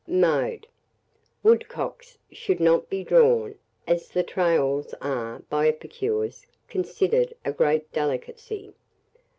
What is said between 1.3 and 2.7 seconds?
Woodcocks should